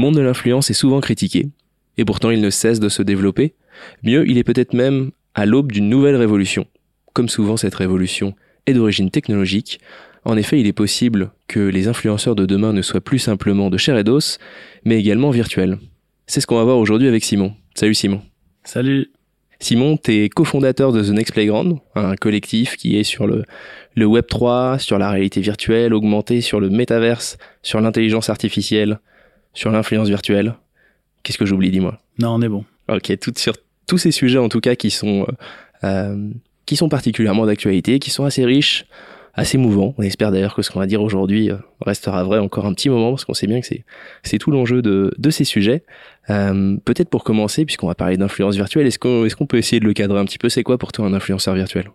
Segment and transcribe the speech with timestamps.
[0.00, 1.48] monde de l'influence est souvent critiqué,
[1.96, 3.54] et pourtant il ne cesse de se développer.
[4.02, 6.66] Mieux, il est peut-être même à l'aube d'une nouvelle révolution.
[7.12, 8.34] Comme souvent, cette révolution
[8.66, 9.80] est d'origine technologique.
[10.24, 13.78] En effet, il est possible que les influenceurs de demain ne soient plus simplement de
[13.78, 14.38] chair et d'os,
[14.84, 15.78] mais également virtuels.
[16.26, 17.54] C'est ce qu'on va voir aujourd'hui avec Simon.
[17.74, 18.22] Salut Simon.
[18.64, 19.10] Salut.
[19.58, 23.44] Simon, tu es cofondateur de The Next Playground, un collectif qui est sur le,
[23.94, 29.00] le Web3, sur la réalité virtuelle augmentée, sur le métaverse, sur l'intelligence artificielle,
[29.52, 30.54] sur l'influence virtuelle.
[31.22, 32.00] Qu'est-ce que j'oublie, dis-moi?
[32.18, 32.64] Non, on est bon.
[32.88, 33.54] Ok, tout, sur
[33.86, 35.32] tous ces sujets en tout cas qui sont, euh,
[35.84, 36.30] euh,
[36.66, 38.86] qui sont particulièrement d'actualité, qui sont assez riches,
[39.34, 39.94] assez mouvants.
[39.98, 42.88] On espère d'ailleurs que ce qu'on va dire aujourd'hui euh, restera vrai encore un petit
[42.88, 43.66] moment parce qu'on sait bien que
[44.22, 45.84] c'est, tout l'enjeu de, de ces sujets.
[46.30, 49.86] Euh, peut-être pour commencer, puisqu'on va parler d'influence virtuelle, est-ce qu'on, qu'on peut essayer de
[49.86, 50.48] le cadrer un petit peu?
[50.48, 51.90] C'est quoi pour toi un influenceur virtuel?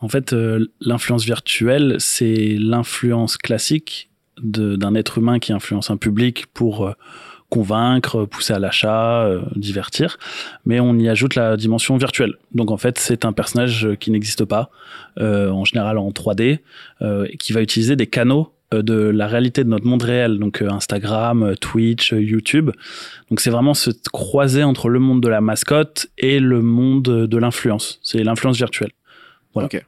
[0.00, 4.10] En fait, euh, l'influence virtuelle, c'est l'influence classique
[4.40, 6.92] d'un être humain qui influence un public pour euh,
[7.52, 10.16] convaincre, pousser à l'achat, euh, divertir,
[10.64, 12.36] mais on y ajoute la dimension virtuelle.
[12.54, 14.70] Donc en fait, c'est un personnage qui n'existe pas,
[15.18, 16.60] euh, en général en 3D,
[17.02, 20.62] euh, qui va utiliser des canaux euh, de la réalité de notre monde réel, donc
[20.62, 22.70] euh, Instagram, Twitch, YouTube.
[23.28, 27.36] Donc c'est vraiment se croiser entre le monde de la mascotte et le monde de
[27.36, 28.00] l'influence.
[28.02, 28.92] C'est l'influence virtuelle.
[29.52, 29.66] Voilà.
[29.66, 29.84] Ok.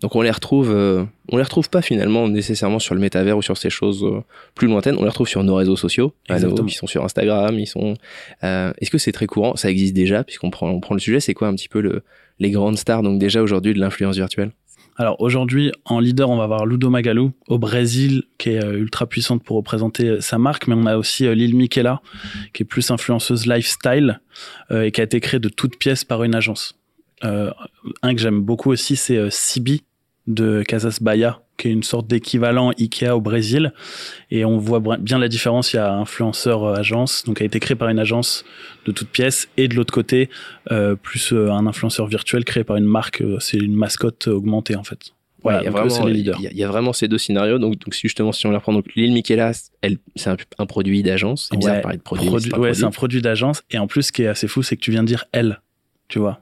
[0.00, 3.42] Donc on les retrouve, euh, on les retrouve pas finalement nécessairement sur le métavers ou
[3.42, 4.20] sur ces choses euh,
[4.54, 4.96] plus lointaines.
[4.98, 6.12] On les retrouve sur nos réseaux sociaux,
[6.66, 7.94] qui sont sur Instagram, ils sont.
[8.42, 9.56] euh, Est-ce que c'est très courant?
[9.56, 11.20] Ça existe déjà puisqu'on prend, on prend le sujet.
[11.20, 12.02] C'est quoi un petit peu le,
[12.38, 14.52] les grandes stars donc déjà aujourd'hui de l'influence virtuelle?
[14.96, 19.06] Alors aujourd'hui, en leader, on va avoir Ludo Magalu au Brésil, qui est euh, ultra
[19.06, 22.00] puissante pour représenter euh, sa marque, mais on a aussi Lil Miquela,
[22.52, 24.20] qui est plus influenceuse lifestyle
[24.70, 26.78] euh, et qui a été créée de toutes pièces par une agence.
[27.22, 27.50] Euh,
[28.02, 29.84] un que j'aime beaucoup aussi, c'est euh, Sibi
[30.26, 33.72] de Casas Bahia, qui est une sorte d'équivalent Ikea au Brésil.
[34.30, 35.72] Et on voit bien la différence.
[35.72, 38.44] Il y a influenceur euh, agence, donc a été créé par une agence
[38.86, 40.28] de toutes pièces, et de l'autre côté,
[40.72, 43.22] euh, plus euh, un influenceur virtuel créé par une marque.
[43.40, 44.98] c'est une mascotte augmentée en fait.
[45.42, 46.36] Voilà, il y a donc eux, vraiment, c'est les leaders.
[46.38, 47.58] il y a- il y, a vraiment ces deux scénarios.
[47.58, 50.64] Donc, donc si justement si on les reprend, donc Lil Miquela, elle, c'est un, un
[50.64, 51.48] produit d'agence.
[51.50, 52.26] C'est bizarre Ouais, de parler de produit.
[52.28, 52.74] Produit- c'est ouais, produit.
[52.80, 53.62] c'est un produit d'agence.
[53.70, 55.60] Et en plus, ce qui est assez fou, c'est que tu viens de dire elle.
[56.08, 56.40] Tu vois,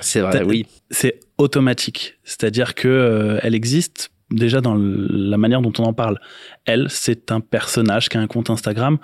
[0.00, 0.66] C'est vrai, oui.
[0.90, 2.18] c'est automatique.
[2.24, 6.18] C'est-à-dire que euh, elle existe déjà dans la manière dont on en parle.
[6.64, 8.98] Elle, c'est un personnage qui a un compte Instagram.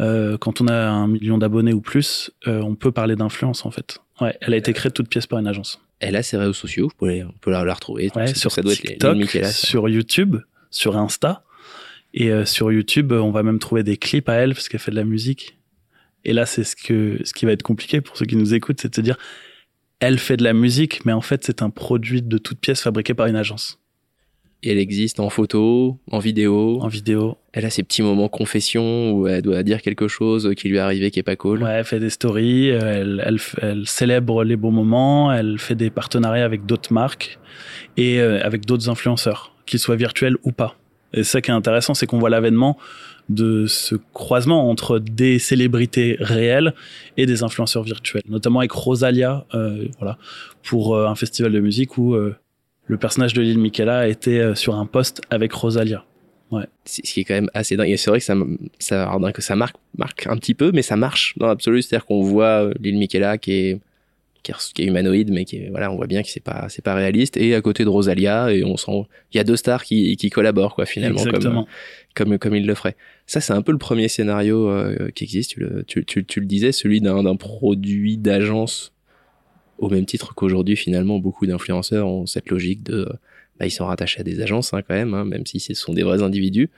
[0.00, 3.70] Euh, quand on a un million d'abonnés ou plus, euh, on peut parler d'influence en
[3.70, 3.98] fait.
[4.20, 5.80] Ouais, elle a été créée de toutes pièces par une agence.
[6.00, 6.88] Elle a ses réseaux sociaux.
[6.88, 8.10] Vous pouvez, on peut la, la retrouver.
[8.14, 10.36] Ouais, sur ça doit TikTok, sur YouTube,
[10.70, 11.42] sur Insta.
[12.14, 14.90] Et euh, sur YouTube, on va même trouver des clips à elle parce qu'elle fait
[14.90, 15.58] de la musique.
[16.24, 18.80] Et là, c'est ce que ce qui va être compliqué pour ceux qui nous écoutent,
[18.80, 19.18] c'est de se dire,
[20.00, 23.14] elle fait de la musique, mais en fait, c'est un produit de toute pièce fabriqué
[23.14, 23.80] par une agence
[24.62, 26.80] Et elle existe en photo, en vidéo.
[26.80, 27.36] en vidéo.
[27.52, 30.80] Elle a ses petits moments confession où elle doit dire quelque chose qui lui est
[30.80, 31.62] arrivé qui est pas cool.
[31.62, 35.90] Ouais, elle fait des stories, elle, elle, elle célèbre les beaux moments, elle fait des
[35.90, 37.38] partenariats avec d'autres marques
[37.96, 40.76] et euh, avec d'autres influenceurs, qu'ils soient virtuels ou pas.
[41.12, 42.78] Et ça qui est intéressant, c'est qu'on voit l'avènement
[43.28, 46.74] de ce croisement entre des célébrités réelles
[47.16, 50.16] et des influenceurs virtuels, notamment avec Rosalia, euh, voilà,
[50.62, 52.34] pour euh, un festival de musique où euh,
[52.86, 56.04] le personnage de Lil Miquela était euh, sur un poste avec Rosalia.
[56.86, 57.90] C'est- Ce qui est quand même assez dingue.
[57.90, 58.34] Et c'est vrai que ça,
[58.78, 61.82] ça, que ça marque, marque un petit peu, mais ça marche dans l'absolu.
[61.82, 63.80] C'est-à-dire qu'on voit Lil Miquela qui est,
[64.42, 66.66] qui est, qui est humanoïde, mais qui est, voilà, on voit bien que c'est pas,
[66.68, 67.36] c'est pas réaliste.
[67.36, 70.30] Et à côté de Rosalia, et on sent, il y a deux stars qui, qui
[70.30, 71.68] collaborent, quoi, finalement, comme, Exactement.
[72.14, 72.96] comme, comme il le ferait.
[73.26, 75.50] Ça, c'est un peu le premier scénario euh, qui existe.
[75.50, 78.92] Tu le, tu, tu, tu le disais, celui d'un d'un produit d'agence,
[79.78, 83.08] au même titre qu'aujourd'hui, finalement, beaucoup d'influenceurs ont cette logique de,
[83.58, 85.92] bah, ils sont rattachés à des agences hein, quand même, hein, même si ce sont
[85.92, 86.70] des vrais individus.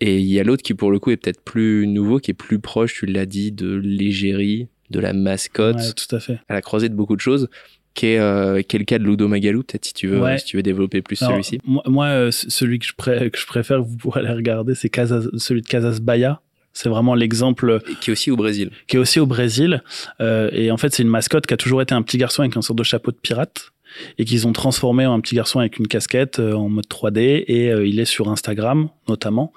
[0.00, 2.34] Et il y a l'autre qui, pour le coup, est peut-être plus nouveau, qui est
[2.34, 6.38] plus proche, tu l'as dit, de l'égérie, de la mascotte, Ouais, tout à fait.
[6.48, 7.48] à la croisée de beaucoup de choses,
[7.94, 10.38] qui est, euh, qui est le cas de Ludo Magalou, peut-être si tu veux, Ouais.
[10.38, 11.58] si tu veux développer plus celui-ci.
[11.64, 14.90] Moi, moi, euh, celui que je, pré- que je préfère, vous pourrez aller regarder, c'est
[15.38, 16.40] celui de Casas Bahia.
[16.74, 18.70] C'est vraiment l'exemple Qui est aussi au Brésil.
[18.86, 19.82] qui est aussi au Brésil.
[20.22, 22.56] Euh, et en fait, c'est une mascotte qui a toujours été un petit garçon avec
[22.56, 23.72] un sorte de chapeau de pirate
[24.18, 27.44] et qu'ils ont transformé en un petit garçon avec une casquette euh, en mode 3D
[27.46, 29.52] et euh, il est sur Instagram notamment.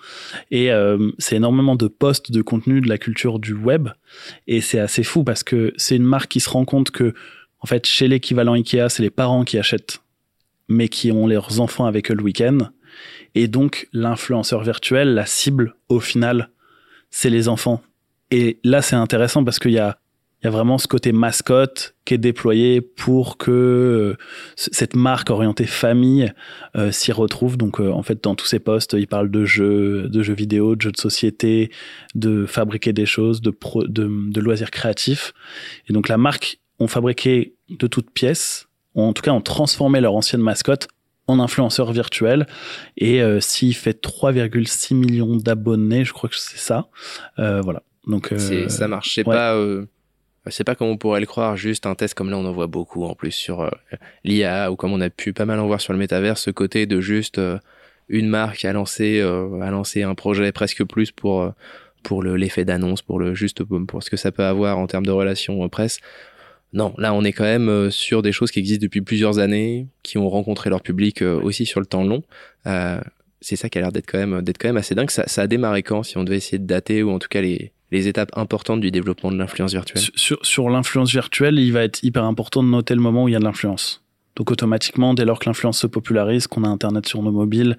[0.52, 3.90] Et euh, c'est énormément de posts de contenu de la culture du web.
[4.48, 7.14] Et c'est assez fou parce que c'est une marque qui se rend compte que
[7.60, 10.02] en fait chez l'équivalent Ikea c'est les parents qui achètent
[10.68, 12.58] mais qui ont leurs enfants avec eux le week-end.
[13.34, 16.50] Et donc l'influenceur virtuel la cible au final
[17.12, 17.82] c'est les enfants.
[18.32, 19.98] Et là c'est intéressant parce qu'il y a
[20.46, 24.16] il y a vraiment ce côté mascotte qui est déployé pour que euh,
[24.56, 26.32] cette marque orientée famille
[26.76, 27.58] euh, s'y retrouve.
[27.58, 30.76] Donc, euh, en fait, dans tous ces posts, il parle de jeux, de jeux vidéo,
[30.76, 31.72] de jeux de société,
[32.14, 33.52] de fabriquer des choses, de,
[33.88, 35.34] de, loisirs créatifs.
[35.90, 40.14] Et donc, la marque ont fabriqué de toutes pièces, en tout cas, ont transformé leur
[40.14, 40.88] ancienne mascotte
[41.26, 42.46] en influenceur virtuel.
[42.98, 46.88] Et s'il fait 3,6 millions d'abonnés, je crois que c'est ça.
[47.38, 47.82] voilà.
[48.06, 48.32] Donc,
[48.68, 49.16] ça marche.
[49.16, 49.60] C'est pas
[50.48, 52.68] c'est pas comme on pourrait le croire, juste un test comme là on en voit
[52.68, 53.70] beaucoup en plus sur euh,
[54.24, 56.86] l'IA ou comme on a pu pas mal en voir sur le métavers, ce côté
[56.86, 57.58] de juste euh,
[58.10, 61.52] une marque a lancé euh, a lancé un projet presque plus pour
[62.04, 65.12] pour l'effet d'annonce, pour le juste pour ce que ça peut avoir en termes de
[65.12, 66.00] relations presse.
[66.74, 70.18] Non, là on est quand même sur des choses qui existent depuis plusieurs années, qui
[70.20, 72.22] ont rencontré leur public aussi sur le temps long.
[73.42, 75.10] c'est ça qui a l'air d'être quand même d'être quand même assez dingue.
[75.10, 77.42] Ça, ça a démarré quand, si on devait essayer de dater ou en tout cas
[77.42, 81.84] les les étapes importantes du développement de l'influence virtuelle Sur, sur l'influence virtuelle, il va
[81.84, 84.04] être hyper important de noter le moment où il y a de l'influence.
[84.36, 87.78] Donc automatiquement, dès lors que l'influence se popularise, qu'on a Internet sur nos mobiles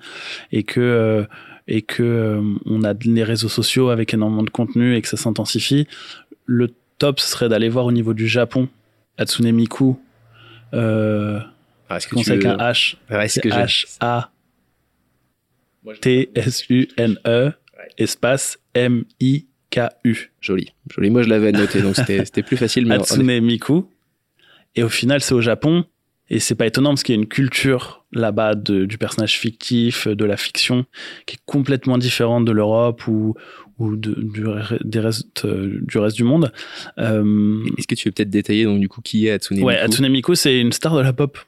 [0.53, 1.25] et que euh,
[1.69, 5.17] et que euh, on a les réseaux sociaux avec énormément de contenu et que ça
[5.17, 5.87] s'intensifie,
[6.47, 8.69] le top ce serait d'aller voir au niveau du Japon,
[9.19, 9.99] Hatsune Miku.
[10.73, 11.41] Euh,
[11.89, 12.15] ah, est-ce.
[12.15, 14.31] H, H A
[16.01, 17.53] T S U N E
[17.99, 20.33] espace M I K-U.
[20.41, 20.73] Joli.
[20.91, 21.11] Joli.
[21.11, 22.87] Moi, je l'avais noté, donc c'était plus facile.
[22.87, 23.85] Mais Hatsune Miku.
[24.75, 25.85] Et au final, c'est au Japon.
[26.29, 30.25] Et c'est pas étonnant parce qu'il y a une culture là-bas du personnage fictif, de
[30.25, 30.85] la fiction,
[31.25, 33.35] qui est complètement différente de l'Europe ou,
[33.79, 34.13] ou du,
[34.83, 36.53] des restes, euh, du reste du monde.
[36.99, 39.69] Euh, Est-ce que tu veux peut-être détailler donc du coup qui est Hatsune Miku?
[39.69, 41.39] Ouais, Hatsune Miku, c'est une star de la pop.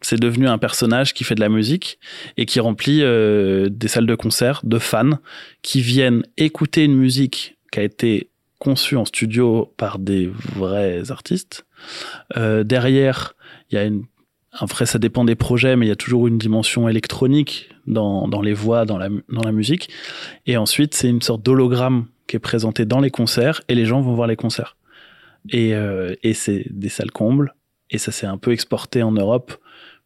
[0.00, 2.00] C'est devenu un personnage qui fait de la musique
[2.36, 5.18] et qui remplit euh, des salles de concert de fans
[5.62, 11.66] qui viennent écouter une musique qui a été conçue en studio par des vrais artistes.
[12.36, 13.34] Euh, derrière,
[13.70, 14.04] il y a une
[14.52, 18.40] après, ça dépend des projets, mais il y a toujours une dimension électronique dans, dans
[18.40, 19.90] les voix, dans la, dans la musique.
[20.46, 24.00] Et ensuite, c'est une sorte d'hologramme qui est présenté dans les concerts et les gens
[24.00, 24.76] vont voir les concerts.
[25.50, 27.54] Et, euh, et c'est des salles combles.
[27.90, 29.56] Et ça s'est un peu exporté en Europe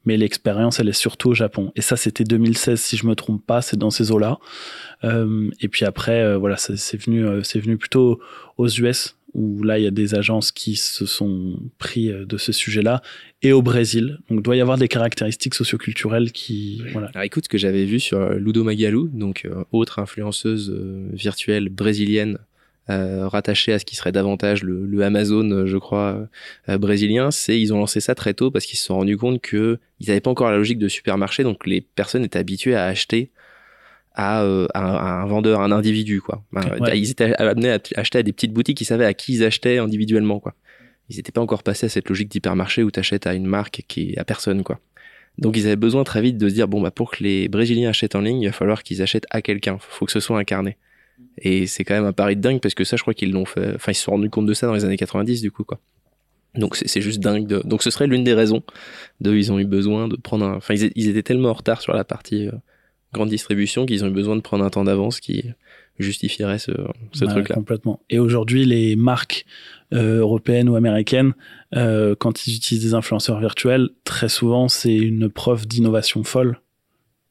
[0.04, 1.72] mais l'expérience, elle est surtout au Japon.
[1.76, 4.38] Et ça, c'était 2016, si je me trompe pas, c'est dans ces eaux-là.
[5.04, 8.20] Euh, et puis après, euh, voilà, c'est venu, euh, c'est venu plutôt
[8.58, 12.36] aux US, où là, il y a des agences qui se sont pris euh, de
[12.36, 13.02] ce sujet-là,
[13.42, 14.18] et au Brésil.
[14.28, 17.08] Donc, il doit y avoir des caractéristiques socioculturelles qui, voilà.
[17.14, 20.72] Alors, écoute, ce que j'avais vu sur Ludo Magalu, donc autre influenceuse
[21.12, 22.38] virtuelle brésilienne
[22.90, 26.28] euh, rattaché à ce qui serait davantage le, le Amazon, euh, je crois,
[26.68, 29.40] euh, brésilien, c'est ils ont lancé ça très tôt parce qu'ils se sont rendus compte
[29.40, 32.86] que ils n'avaient pas encore la logique de supermarché, donc les personnes étaient habituées à
[32.86, 33.30] acheter
[34.14, 36.44] à, euh, à, un vendeur, un individu, quoi.
[36.94, 39.78] Ils étaient amenés à acheter à des petites boutiques, ils savaient à qui ils achetaient
[39.78, 40.54] individuellement, quoi.
[41.08, 43.82] Ils n'étaient pas encore passés à cette logique d'hypermarché où tu achètes à une marque
[43.88, 44.80] qui est à personne, quoi.
[45.38, 47.88] Donc ils avaient besoin très vite de se dire bon bah pour que les Brésiliens
[47.88, 50.76] achètent en ligne, il va falloir qu'ils achètent à quelqu'un, faut que ce soit incarné.
[51.38, 53.44] Et c'est quand même un pari de dingue parce que ça, je crois qu'ils l'ont
[53.44, 53.74] fait.
[53.74, 55.80] Enfin, ils se sont rendus compte de ça dans les années 90, du coup, quoi.
[56.54, 57.46] Donc c'est juste dingue.
[57.46, 57.62] De...
[57.64, 58.62] Donc ce serait l'une des raisons
[59.20, 60.56] de ils ont eu besoin de prendre un.
[60.56, 62.52] Enfin, ils, étaient tellement en retard sur la partie euh,
[63.14, 65.44] grande distribution qu'ils ont eu besoin de prendre un temps d'avance qui
[65.98, 66.72] justifierait ce,
[67.12, 67.54] ce truc-là.
[67.54, 68.00] Complètement.
[68.10, 69.44] Et aujourd'hui, les marques
[69.92, 71.34] euh, européennes ou américaines,
[71.74, 76.60] euh, quand ils utilisent des influenceurs virtuels, très souvent, c'est une preuve d'innovation folle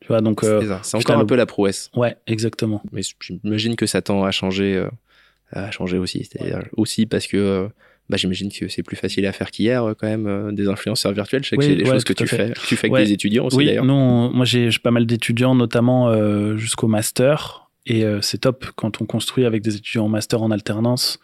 [0.01, 0.43] tu vois, donc.
[0.43, 1.89] Euh, c'est encore un peu la prouesse.
[1.95, 2.81] Ouais, exactement.
[2.91, 4.89] Mais j'imagine que ça tend à changer, euh,
[5.51, 6.25] à changer aussi.
[6.25, 7.37] C'est-à-dire aussi parce que.
[7.37, 7.67] Euh,
[8.09, 11.45] bah, j'imagine que c'est plus facile à faire qu'hier quand même des influenceurs virtuels.
[11.45, 13.55] Je sais que c'est des choses que tu fais, tu fais avec des étudiants aussi
[13.55, 13.85] oui, d'ailleurs.
[13.85, 16.13] Non, moi j'ai pas mal d'étudiants, notamment
[16.57, 21.19] jusqu'au master, et c'est top quand on construit avec des étudiants en master en alternance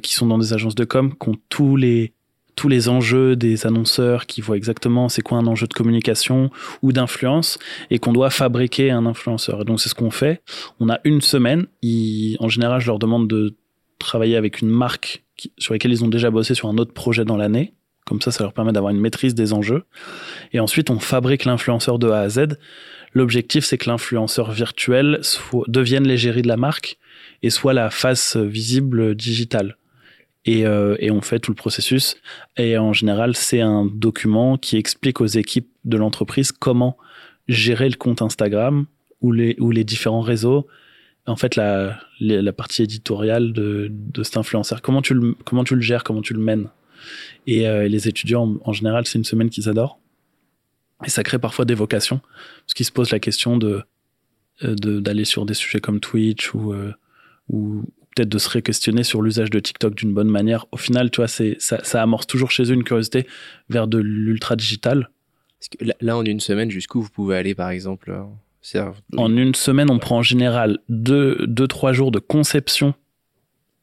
[0.00, 2.12] qui sont dans des agences de com, qui ont tous les
[2.56, 6.50] tous les enjeux des annonceurs qui voient exactement c'est quoi un enjeu de communication
[6.82, 7.58] ou d'influence
[7.90, 9.62] et qu'on doit fabriquer un influenceur.
[9.62, 10.42] Et donc c'est ce qu'on fait.
[10.80, 11.66] On a une semaine.
[12.40, 13.56] en général, je leur demande de
[13.98, 15.24] travailler avec une marque
[15.58, 17.74] sur laquelle ils ont déjà bossé sur un autre projet dans l'année.
[18.04, 19.84] Comme ça, ça leur permet d'avoir une maîtrise des enjeux.
[20.52, 22.58] Et ensuite, on fabrique l'influenceur de A à Z.
[23.14, 25.20] L'objectif, c'est que l'influenceur virtuel
[25.68, 26.98] devienne l'égérie de la marque
[27.42, 29.76] et soit la face visible digitale
[30.44, 32.16] et, euh, et, on fait tout le processus.
[32.56, 36.96] Et en général, c'est un document qui explique aux équipes de l'entreprise comment
[37.48, 38.86] gérer le compte Instagram
[39.20, 40.66] ou les, ou les différents réseaux.
[41.26, 45.76] En fait, la, la partie éditoriale de, de cet influenceur, comment tu, le, comment tu
[45.76, 46.68] le gères, comment tu le mènes.
[47.46, 50.00] Et euh, les étudiants, en, général, c'est une semaine qu'ils adorent.
[51.04, 52.20] Et ça crée parfois des vocations,
[52.64, 53.82] parce qu'ils se posent la question de
[54.62, 56.74] euh, d'aller sur des sujets comme Twitch ou,
[57.48, 57.84] ou
[58.14, 60.66] peut-être de se réquestionner sur l'usage de TikTok d'une bonne manière.
[60.72, 63.26] Au final, tu vois, c'est, ça, ça amorce toujours chez eux une curiosité
[63.68, 65.10] vers de l'ultra digital.
[66.00, 69.98] Là, en une semaine, jusqu'où vous pouvez aller, par exemple euh, En une semaine, on
[69.98, 72.94] prend en général deux, deux, trois jours de conception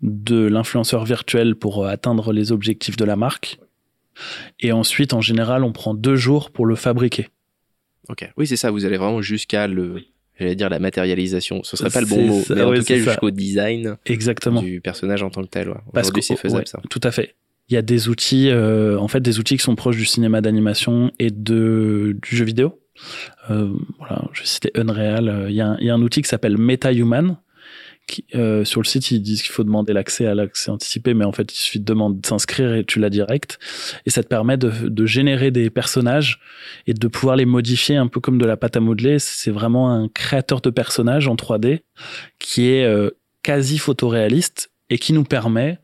[0.02, 3.60] de l'influenceur virtuel pour euh, atteindre les objectifs de la marque.
[4.60, 7.30] Et ensuite, en général, on prend deux jours pour le fabriquer.
[8.10, 8.30] Ok.
[8.38, 8.72] Oui, c'est ça.
[8.72, 10.04] Vous allez vraiment jusqu'à le,
[10.40, 11.62] j'allais dire la matérialisation.
[11.64, 13.98] Ce serait pas le bon mot, mais en tout cas jusqu'au design.
[14.06, 14.62] Exactement.
[14.62, 15.74] Du personnage en tant que tel.
[15.94, 16.80] Aujourd'hui, c'est faisable ça.
[16.90, 17.36] Tout à fait.
[17.70, 20.42] Il y a des outils, euh, en fait, des outils qui sont proches du cinéma
[20.42, 22.80] d'animation et de du jeu vidéo.
[23.52, 25.46] Euh, voilà, je citais Unreal.
[25.50, 27.38] Il y, a un, il y a un outil qui s'appelle MetaHuman
[28.36, 31.32] euh, sur le site, ils disent qu'il faut demander l'accès à l'accès anticipé, mais en
[31.32, 33.60] fait, il suffit de demander de s'inscrire et tu l'as direct.
[34.06, 36.40] Et ça te permet de, de, générer des personnages
[36.88, 39.20] et de pouvoir les modifier un peu comme de la pâte à modeler.
[39.20, 41.82] C'est vraiment un créateur de personnages en 3D
[42.40, 43.10] qui est euh,
[43.44, 45.80] quasi photoréaliste et qui nous permet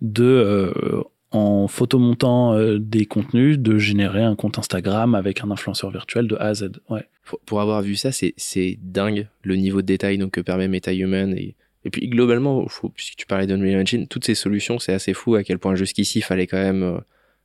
[0.00, 6.26] de, euh, en photomontant des contenus, de générer un compte Instagram avec un influenceur virtuel
[6.26, 6.70] de A à Z.
[6.88, 7.06] Ouais.
[7.46, 11.54] Pour, avoir vu ça, c'est dingue le niveau de détail donc, que permet MetaHuman et
[11.84, 15.34] et puis globalement, faut, puisque tu parlais d'Unreal Engine, toutes ces solutions, c'est assez fou
[15.34, 16.98] à quel point jusqu'ici, il fallait quand même euh,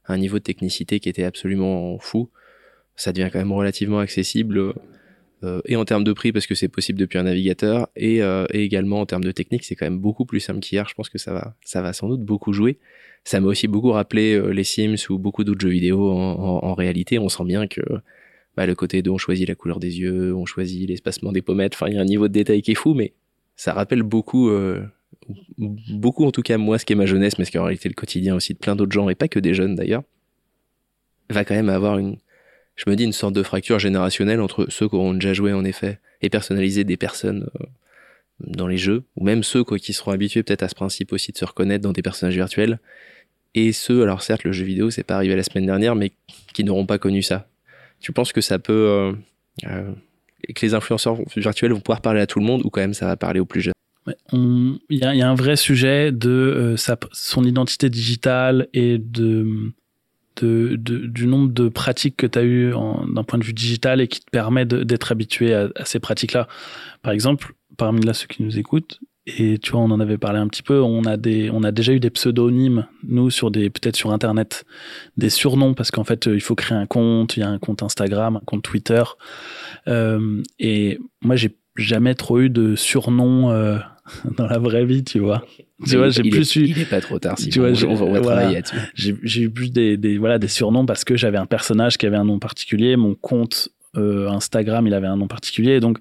[0.07, 2.29] un niveau de technicité qui était absolument fou.
[2.95, 4.73] Ça devient quand même relativement accessible,
[5.43, 8.45] euh, et en termes de prix, parce que c'est possible depuis un navigateur, et, euh,
[8.51, 10.87] et également en termes de technique, c'est quand même beaucoup plus simple qu'hier.
[10.89, 12.77] Je pense que ça va, ça va sans doute beaucoup jouer.
[13.23, 17.17] Ça m'a aussi beaucoup rappelé les Sims ou beaucoup d'autres jeux vidéo en, en, réalité.
[17.17, 17.81] On sent bien que
[18.55, 21.73] bah, le côté de on choisit la couleur des yeux, on choisit l'espacement des pommettes,
[21.73, 23.13] enfin il y a un niveau de détail qui est fou, mais
[23.55, 24.83] ça rappelle beaucoup, euh,
[25.67, 27.89] beaucoup en tout cas moi ce qu'est ma jeunesse, mais ce qui est en réalité
[27.89, 30.03] le quotidien aussi de plein d'autres gens, et pas que des jeunes d'ailleurs,
[31.29, 32.17] va quand même avoir une,
[32.75, 35.63] je me dis, une sorte de fracture générationnelle entre ceux qui auront déjà joué en
[35.63, 37.65] effet et personnalisé des personnes euh,
[38.39, 41.31] dans les jeux, ou même ceux quoi, qui seront habitués peut-être à ce principe aussi
[41.31, 42.79] de se reconnaître dans des personnages virtuels,
[43.53, 46.11] et ceux, alors certes le jeu vidéo c'est pas arrivé la semaine dernière, mais
[46.53, 47.47] qui n'auront pas connu ça.
[48.01, 49.13] Tu penses que ça peut euh,
[49.67, 49.91] euh
[50.47, 52.93] et que les influenceurs virtuels vont pouvoir parler à tout le monde ou quand même
[52.93, 53.73] ça va parler aux plus jeunes
[54.33, 59.71] Il y, a, un vrai sujet de euh, sa, son identité digitale et de,
[60.41, 64.19] du nombre de pratiques que tu as eu d'un point de vue digital et qui
[64.19, 66.47] te permet d'être habitué à, à ces pratiques-là.
[67.01, 70.39] Par exemple, parmi là ceux qui nous écoutent, et tu vois, on en avait parlé
[70.39, 70.81] un petit peu.
[70.81, 74.65] On a des, on a déjà eu des pseudonymes nous sur des, peut-être sur internet,
[75.17, 77.35] des surnoms parce qu'en fait, il faut créer un compte.
[77.35, 79.03] Il y a un compte Instagram, un compte Twitter.
[79.87, 83.79] Euh, et moi, j'ai jamais trop eu de surnoms euh,
[84.37, 85.43] dans la vraie vie, tu vois.
[85.87, 86.65] Tu vois, j'ai plus eu.
[86.65, 87.37] Il est pas trop tard.
[87.39, 89.17] Si tu vois, on va, travailler là-dessus.
[89.23, 92.15] J'ai eu plus des, des, voilà, des surnoms parce que j'avais un personnage qui avait
[92.15, 92.95] un nom particulier.
[92.95, 95.79] Mon compte euh, Instagram, il avait un nom particulier.
[95.79, 95.97] Donc,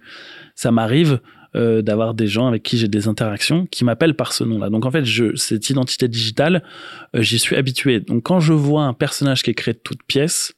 [0.54, 1.20] ça m'arrive
[1.56, 4.70] euh, d'avoir des gens avec qui j'ai des interactions qui m'appellent par ce nom-là.
[4.70, 6.62] Donc en fait, je, cette identité digitale,
[7.14, 8.00] euh, j'y suis habitué.
[8.00, 10.54] Donc quand je vois un personnage qui est créé de toutes pièces,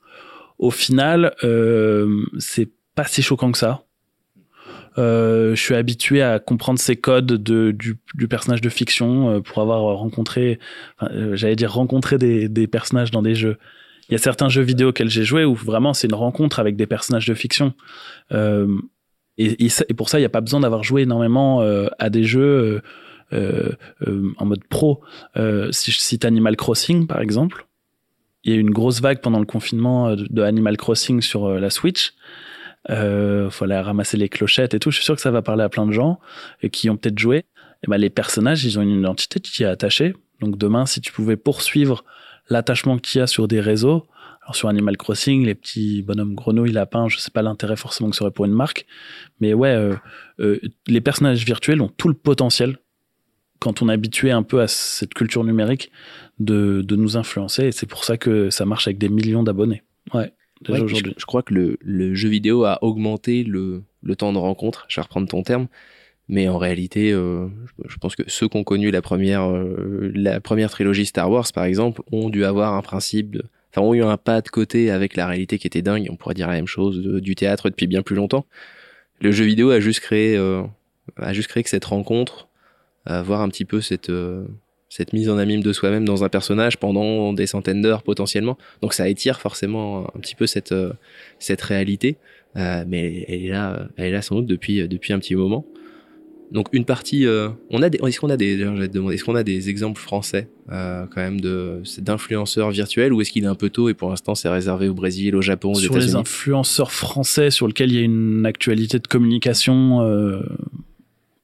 [0.58, 3.82] au final, euh, c'est pas si choquant que ça.
[4.98, 9.40] Euh, je suis habitué à comprendre ces codes de, du, du personnage de fiction euh,
[9.40, 10.58] pour avoir rencontré,
[11.32, 13.58] j'allais dire rencontré des, des personnages dans des jeux.
[14.08, 16.76] Il y a certains jeux vidéo auxquels j'ai joué où vraiment c'est une rencontre avec
[16.76, 17.74] des personnages de fiction.
[19.40, 22.24] Euh, et, pour ça, il n'y a pas besoin d'avoir joué énormément euh, à des
[22.24, 22.82] jeux
[23.32, 23.72] euh,
[24.06, 25.02] euh, en mode pro.
[25.70, 27.66] si je cite Animal Crossing, par exemple,
[28.44, 31.70] il y a eu une grosse vague pendant le confinement de, Animal Crossing sur la
[31.70, 32.14] Switch.
[32.88, 34.92] Euh, aller ramasser les clochettes et tout.
[34.92, 36.20] Je suis sûr que ça va parler à plein de gens
[36.62, 37.38] et qui ont peut-être joué.
[37.82, 40.14] Et ben les personnages, ils ont une identité qui est attachée.
[40.40, 42.04] Donc demain, si tu pouvais poursuivre
[42.48, 44.06] l'attachement qu'il y a sur des réseaux,
[44.46, 48.14] alors sur Animal Crossing, les petits bonhommes grenouilles, lapins, je sais pas l'intérêt forcément que
[48.14, 48.86] ce serait pour une marque,
[49.40, 49.96] mais ouais, euh,
[50.38, 52.78] euh, les personnages virtuels ont tout le potentiel
[53.58, 55.90] quand on est habitué un peu à cette culture numérique
[56.38, 59.82] de, de nous influencer et c'est pour ça que ça marche avec des millions d'abonnés.
[60.14, 60.32] Ouais.
[60.60, 61.14] Déjà aujourd'hui.
[61.18, 64.86] Je, crois que le, le, jeu vidéo a augmenté le, le temps de rencontre.
[64.88, 65.66] Je vais reprendre ton terme.
[66.28, 67.48] Mais en réalité, euh,
[67.86, 71.46] je pense que ceux qui ont connu la première, euh, la première trilogie Star Wars,
[71.52, 73.44] par exemple, ont dû avoir un principe de,
[73.82, 76.08] ont eu un pas de côté avec la réalité qui était dingue.
[76.10, 78.46] On pourrait dire la même chose du théâtre depuis bien plus longtemps.
[79.20, 80.62] Le jeu vidéo a juste créé, euh,
[81.16, 82.48] a juste créé que cette rencontre,
[83.06, 84.44] voir un petit peu cette euh,
[84.88, 88.56] cette mise en amime de soi-même dans un personnage pendant des centaines d'heures potentiellement.
[88.82, 90.92] Donc ça étire forcément un petit peu cette euh,
[91.38, 92.16] cette réalité,
[92.54, 95.66] mais elle est là, elle est là sans doute depuis depuis un petit moment.
[96.52, 99.68] Donc une partie, euh, on a des, est-ce qu'on a des, est-ce qu'on a des
[99.68, 103.88] exemples français euh, quand même de d'influenceurs virtuels ou est-ce qu'il est un peu tôt
[103.88, 107.50] et pour l'instant c'est réservé au Brésil, au Japon, aux États-Unis Sur les influenceurs français
[107.50, 110.40] sur lesquels il y a une actualité de communication, euh,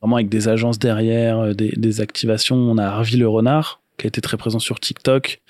[0.00, 2.56] vraiment avec des agences derrière, des, des activations.
[2.56, 5.42] On a Harvey le renard qui a été très présent sur TikTok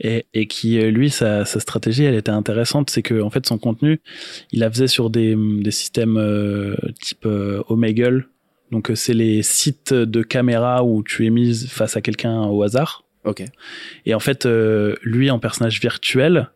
[0.00, 3.56] et, et qui lui sa, sa, stratégie elle était intéressante c'est que en fait son
[3.56, 4.00] contenu
[4.50, 8.28] il la faisait sur des, des systèmes euh, type euh, Omegle
[8.74, 13.04] donc c'est les sites de caméra où tu es mise face à quelqu'un au hasard.
[13.24, 13.42] Ok.
[14.04, 16.50] Et en fait euh, lui en personnage virtuel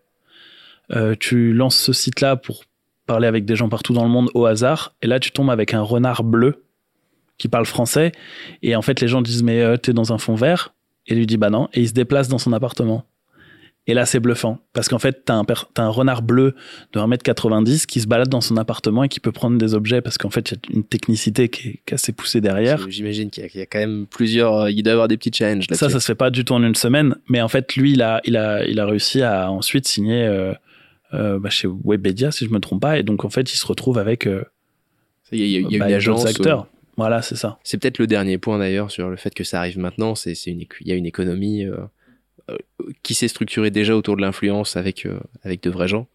[1.20, 2.64] tu lances ce site là pour
[3.04, 4.94] parler avec des gens partout dans le monde au hasard.
[5.02, 6.64] Et là tu tombes avec un renard bleu
[7.37, 8.12] qui parle français.
[8.62, 10.75] Et en fait les gens disent mais t'es dans un fond vert.
[11.06, 13.04] Et lui dit bah non, et il se déplace dans son appartement.
[13.88, 14.59] Et là, c'est bluffant.
[14.75, 15.45] Parce qu'en fait, t'as un,
[15.76, 16.54] as un renard bleu
[16.92, 20.18] de 1m90 qui se balade dans son appartement et qui peut prendre des objets parce
[20.18, 22.88] qu'en fait, il y a une technicité qui est, assez poussée derrière.
[22.88, 25.76] J'imagine qu'il y, a quand même plusieurs, il doit y avoir des petits challenges là
[25.76, 27.16] Ça, ça se fait pas du tout en une semaine.
[27.28, 30.52] Mais en fait, lui, il a, il a, il a réussi à ensuite signer euh,
[31.14, 32.99] euh, bah, chez Webedia, si je me trompe pas.
[32.99, 34.26] Et donc, en fait, il se retrouve avec.
[34.26, 34.45] Euh,
[35.33, 36.26] il y a, y a bah, une agence.
[36.26, 36.66] acteurs.
[36.99, 37.61] Voilà, c'est ça.
[37.62, 40.16] C'est peut-être le dernier point d'ailleurs sur le fait que ça arrive maintenant.
[40.16, 41.87] C'est une il y a une économie euh, euh,
[43.02, 46.07] qui s'est structurée déjà autour de l'influence avec euh, avec de vrais gens,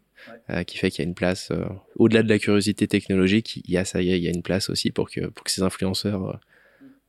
[0.68, 1.52] qui fait qu'il y a une place
[1.98, 3.62] au-delà de la curiosité technologique.
[3.66, 5.64] Il y a ça, il y a, une place aussi pour que pour que ces
[5.64, 6.40] influenceurs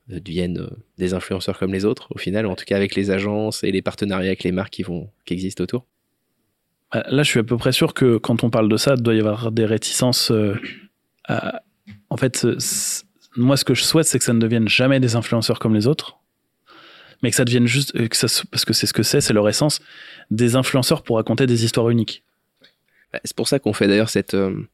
[0.07, 3.63] deviennent des influenceurs comme les autres au final, ou en tout cas avec les agences
[3.63, 5.85] et les partenariats avec les marques qui vont qui existent autour.
[6.93, 9.15] Là, je suis à peu près sûr que quand on parle de ça, il doit
[9.15, 10.31] y avoir des réticences.
[11.25, 11.61] À...
[12.09, 12.47] En fait,
[13.35, 15.87] moi, ce que je souhaite, c'est que ça ne devienne jamais des influenceurs comme les
[15.87, 16.19] autres,
[17.21, 19.33] mais que ça devienne juste, euh, que ça, parce que c'est ce que c'est, c'est
[19.33, 19.79] leur essence,
[20.31, 22.23] des influenceurs pour raconter des histoires uniques.
[23.13, 24.67] Bah, c'est pour ça qu'on fait d'ailleurs cette, euh,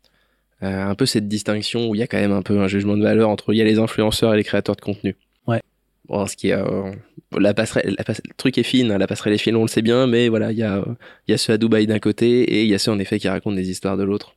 [0.63, 2.98] euh, un peu cette distinction où il y a quand même un peu un jugement
[2.98, 5.15] de valeur entre il y a les influenceurs et les créateurs de contenu.
[5.48, 5.62] Ouais.
[6.07, 6.63] Bon, ce qui est,
[7.38, 10.07] la passerelle, le truc est fine, hein, la passerelle est fine, on le sait bien,
[10.07, 10.83] mais voilà, il y a,
[11.27, 13.19] il y a ceux à Dubaï d'un côté et il y a ceux en effet
[13.19, 14.36] qui racontent des histoires de l'autre.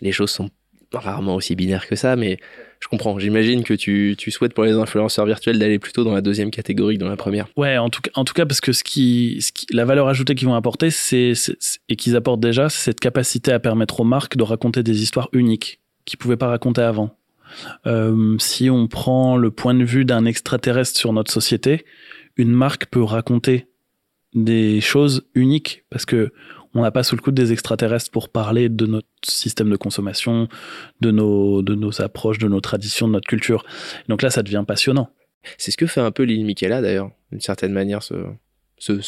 [0.00, 0.50] Les choses sont
[0.94, 2.38] rarement aussi binaires que ça, mais
[2.80, 3.18] je comprends.
[3.18, 6.96] J'imagine que tu, tu, souhaites pour les influenceurs virtuels d'aller plutôt dans la deuxième catégorie
[6.96, 7.46] que dans la première.
[7.56, 10.34] Ouais, en tout en tout cas parce que ce qui, ce qui la valeur ajoutée
[10.34, 11.32] qu'ils vont apporter, c'est
[11.88, 15.28] et qu'ils apportent déjà, c'est cette capacité à permettre aux marques de raconter des histoires
[15.32, 17.16] uniques qu'ils pouvaient pas raconter avant.
[17.86, 21.84] Euh, si on prend le point de vue d'un extraterrestre sur notre société,
[22.36, 23.66] une marque peut raconter
[24.34, 26.32] des choses uniques parce que
[26.74, 30.48] on n'a pas sous le coude des extraterrestres pour parler de notre système de consommation,
[31.00, 33.64] de nos, de nos approches, de nos traditions, de notre culture.
[34.08, 35.10] Donc là, ça devient passionnant.
[35.58, 38.14] C'est ce que fait un peu l'île Michaela d'ailleurs, d'une certaine manière, ce,
[38.78, 39.00] ce,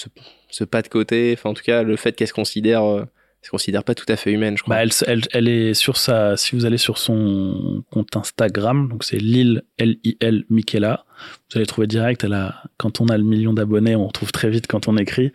[0.51, 3.05] ce, pas de côté, enfin en tout cas le fait qu'elle se considère euh,
[3.45, 4.77] se considère pas tout à fait humaine, je crois.
[4.77, 9.63] Bah, elle, est sur sa, si vous allez sur son compte Instagram, donc c'est Lil
[9.77, 11.05] L-I-L Michaela,
[11.51, 12.25] vous allez trouver direct.
[12.25, 15.33] Elle a, quand on a le million d'abonnés, on retrouve très vite quand on écrit.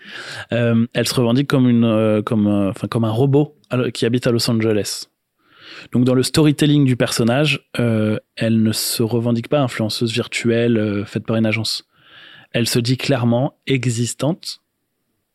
[0.51, 3.55] Euh, elle se revendique comme une, euh, comme, euh, enfin comme un robot
[3.93, 5.05] qui habite à Los Angeles.
[5.91, 11.35] Donc dans le storytelling du personnage, elle ne se revendique pas influenceuse virtuelle faite par
[11.35, 11.87] une agence.
[12.51, 14.61] Elle se dit clairement existante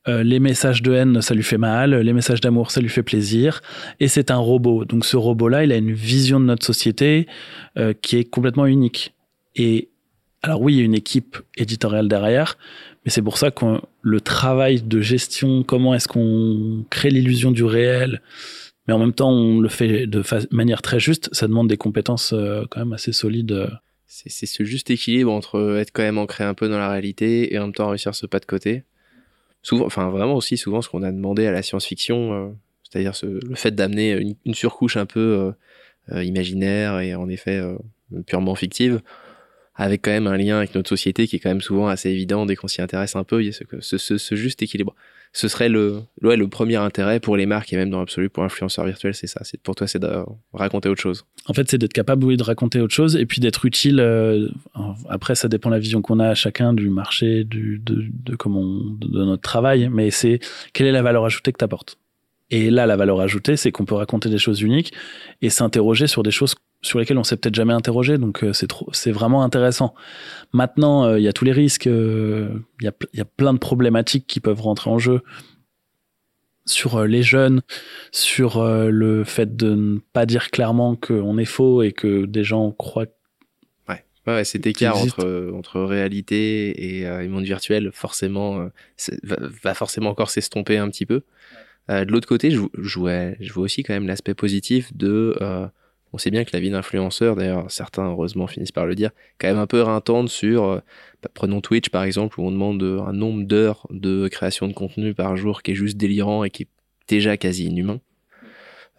[0.06, 3.02] euh, les messages de haine, ça lui fait mal, les messages d'amour, ça lui fait
[3.02, 3.62] plaisir,
[4.00, 4.84] et c'est un robot.
[4.84, 7.26] Donc ce robot-là, il a une vision de notre société
[7.78, 9.14] euh, qui est complètement unique.
[9.56, 9.88] Et
[10.42, 12.58] alors oui, il y a une équipe éditoriale derrière,
[13.04, 17.64] mais c'est pour ça que le travail de gestion, comment est-ce qu'on crée l'illusion du
[17.64, 18.20] réel,
[18.86, 22.34] mais en même temps on le fait de manière très juste, ça demande des compétences
[22.34, 23.70] euh, quand même assez solides.
[24.06, 27.58] C'est ce juste équilibre entre être quand même ancré un peu dans la réalité et
[27.58, 28.84] en même temps réussir ce pas de côté
[29.64, 32.48] souvent, enfin vraiment aussi souvent ce qu'on a demandé à la science-fiction, euh,
[32.84, 35.54] c'est-à-dire le fait d'amener une, surcouche un peu
[36.10, 37.60] euh, euh, imaginaire et en effet
[38.26, 39.00] purement fictive,
[39.74, 42.46] avec quand même un lien avec notre société qui est quand même souvent assez évident
[42.46, 43.42] dès qu'on s'y intéresse un peu.
[43.42, 44.94] Il y a ce, juste équilibre.
[45.36, 48.44] Ce serait le, ouais, le premier intérêt pour les marques et même dans l'absolu pour
[48.44, 49.40] l'influenceur virtuel, c'est ça.
[49.42, 50.08] C'est pour toi, c'est de
[50.52, 51.26] raconter autre chose.
[51.46, 53.98] En fait, c'est d'être capable, oui, de raconter autre chose et puis d'être utile.
[53.98, 54.48] Euh,
[55.08, 58.36] après, ça dépend de la vision qu'on a à chacun du marché, du, de, de
[58.36, 59.88] comment, de notre travail.
[59.92, 60.38] Mais c'est
[60.72, 61.98] quelle est la valeur ajoutée que tu apportes.
[62.50, 64.92] Et là, la valeur ajoutée, c'est qu'on peut raconter des choses uniques
[65.42, 68.18] et s'interroger sur des choses sur lesquelles on s'est peut-être jamais interrogé.
[68.18, 69.94] Donc, euh, c'est trop, c'est vraiment intéressant.
[70.52, 73.54] Maintenant, euh, il y a tous les risques, euh, il y, a, y a plein
[73.54, 75.22] de problématiques qui peuvent rentrer en jeu
[76.66, 77.60] sur les jeunes,
[78.10, 82.70] sur le fait de ne pas dire clairement qu'on est faux et que des gens
[82.70, 83.04] croient.
[83.86, 88.70] Ouais, ouais cet écart entre, entre réalité et, monde virtuel, forcément,
[89.24, 91.20] va, va, forcément encore s'estomper un petit peu.
[91.90, 95.36] Euh, de l'autre côté, je, je, vois, je vois aussi quand même l'aspect positif de.
[96.14, 99.10] Euh, on sait bien que la vie d'influenceur, d'ailleurs certains heureusement finissent par le dire,
[99.38, 100.80] quand même un peu rintante sur, euh,
[101.22, 105.14] bah, prenons Twitch par exemple, où on demande un nombre d'heures de création de contenu
[105.14, 106.68] par jour qui est juste délirant et qui est
[107.08, 108.00] déjà quasi inhumain.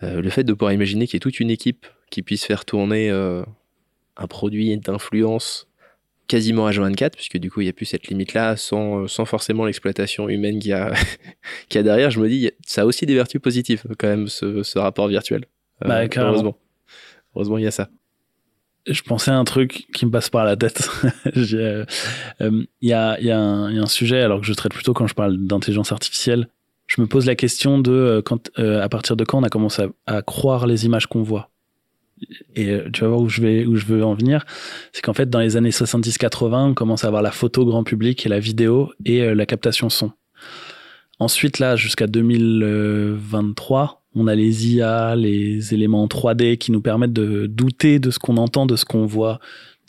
[0.03, 2.65] Euh, le fait de pouvoir imaginer qu'il y ait toute une équipe qui puisse faire
[2.65, 5.67] tourner un produit d'influence
[6.27, 10.29] quasiment H24, puisque du coup, il n'y a plus cette limite-là, sans, sans forcément l'exploitation
[10.29, 10.93] humaine qu'il y, a,
[11.73, 12.11] y a derrière.
[12.11, 15.45] Je me dis, ça a aussi des vertus positives, quand même, ce, ce rapport virtuel.
[15.83, 16.57] Euh, bah, heureusement.
[17.35, 17.89] Heureusement, il y a ça.
[18.87, 20.89] Je pensais à un truc qui me passe par la tête.
[21.37, 21.85] Euh,
[22.41, 25.91] euh, il y, a, un sujet, alors que je traite plutôt quand je parle d'intelligence
[25.91, 26.47] artificielle.
[26.87, 30.21] Je me pose la question de quand, à partir de quand on a commencé à
[30.21, 31.49] croire les images qu'on voit
[32.55, 34.45] et euh, tu vas voir où je vais où je veux en venir
[34.93, 38.25] c'est qu'en fait dans les années 70-80 on commence à avoir la photo grand public
[38.25, 40.11] et la vidéo et euh, la captation son
[41.19, 47.45] ensuite là jusqu'à 2023 on a les IA les éléments 3D qui nous permettent de
[47.47, 49.39] douter de ce qu'on entend de ce qu'on voit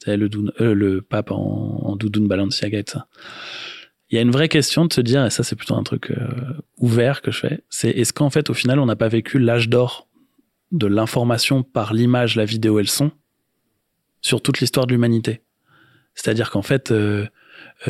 [0.07, 0.29] le,
[0.61, 3.07] euh, le pape en, en doudoune Balenciaga et ça
[4.09, 6.12] il y a une vraie question de se dire, et ça c'est plutôt un truc
[6.79, 9.69] ouvert que je fais, c'est est-ce qu'en fait au final on n'a pas vécu l'âge
[9.69, 10.07] d'or
[10.71, 13.11] de l'information par l'image, la vidéo et le son
[14.21, 15.43] sur toute l'histoire de l'humanité?
[16.17, 17.27] C'est-à-dire qu'en fait, euh, euh,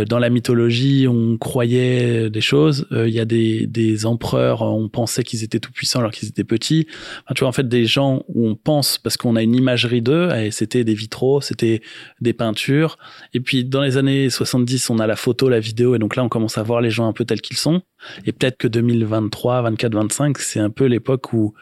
[0.09, 2.87] dans la mythologie, on croyait des choses.
[2.93, 6.45] Euh, il y a des, empereurs, on pensait qu'ils étaient tout puissants alors qu'ils étaient
[6.45, 6.87] petits.
[7.35, 10.31] tu vois, en fait, des gens où on pense parce qu'on a une imagerie d'eux,
[10.35, 11.83] et c'était des vitraux, c'était
[12.21, 12.99] des peintures.
[13.33, 16.25] Et puis, dans les années 70, on a la photo, la vidéo, et donc là,
[16.25, 17.83] on commence à voir les gens un peu tels qu'ils sont.
[18.27, 21.55] Et peut-être que 2023, 24, 25, c'est un peu l'époque où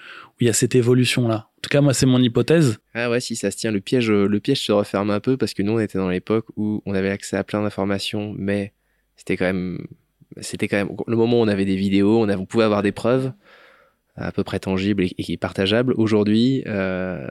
[0.44, 1.48] il y a cette évolution-là.
[1.57, 2.78] En tout cas, moi, c'est mon hypothèse.
[2.92, 5.54] Ah ouais, si ça se tient, le piège, le piège se referme un peu parce
[5.54, 8.74] que nous, on était dans l'époque où on avait accès à plein d'informations, mais
[9.16, 9.87] c'était quand même,
[10.42, 12.83] c'était quand même le moment où on avait des vidéos, on, avait, on pouvait avoir
[12.83, 13.33] des preuves
[14.16, 15.94] à peu près tangibles et, partageables.
[15.96, 17.26] Aujourd'hui, euh,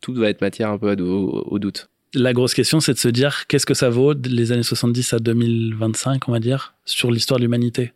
[0.00, 1.90] tout va être matière un peu au, au doute.
[2.14, 5.18] La grosse question, c'est de se dire qu'est-ce que ça vaut les années 70 à
[5.18, 7.92] 2025, on va dire, sur l'histoire de l'humanité?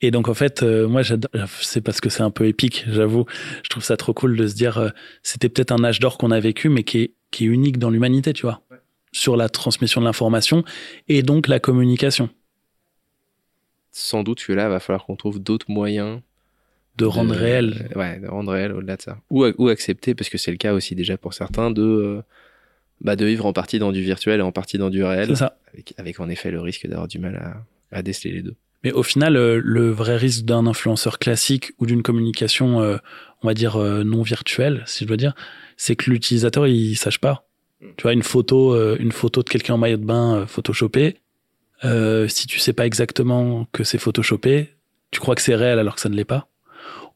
[0.00, 1.02] Et donc en fait, euh, moi,
[1.60, 3.24] c'est parce que c'est un peu épique, j'avoue.
[3.62, 4.88] Je trouve ça trop cool de se dire, euh,
[5.22, 7.90] c'était peut-être un âge d'or qu'on a vécu, mais qui est, qui est unique dans
[7.90, 8.62] l'humanité, tu vois,
[9.12, 10.64] sur la transmission de l'information
[11.08, 12.30] et donc la communication.
[13.92, 16.20] Sans doute que là, il va falloir qu'on trouve d'autres moyens
[16.96, 17.88] de rendre réel.
[17.96, 19.18] ouais, de rendre réel au-delà de ça.
[19.30, 22.22] Ou, ou accepter, parce que c'est le cas aussi déjà pour certains, de, euh,
[23.00, 25.28] bah, de vivre en partie dans du virtuel et en partie dans du réel.
[25.28, 25.56] C'est ça.
[25.72, 28.56] Avec, avec, en effet le risque d'avoir du mal à, à déceler les deux.
[28.82, 32.96] Mais au final, euh, le vrai risque d'un influenceur classique ou d'une communication, euh,
[33.42, 35.34] on va dire euh, non virtuelle, si je veux dire,
[35.76, 37.46] c'est que l'utilisateur il sache pas.
[37.80, 37.86] Mm.
[37.96, 41.16] Tu vois une photo, une photo de quelqu'un en maillot de bain photoshopé.
[41.82, 44.74] si tu sais pas exactement que c'est photoshopé,
[45.10, 46.48] tu crois que c'est réel alors que ça ne l'est pas.